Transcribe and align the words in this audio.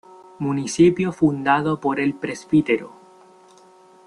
Municipio 0.39 1.11
fundado 1.13 1.79
por 1.79 1.99
el 1.99 2.15
Pbro. 2.15 2.91